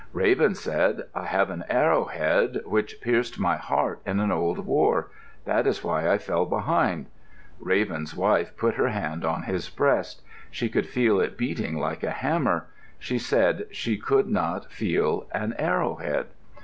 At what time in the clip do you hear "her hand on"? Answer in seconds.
8.77-9.43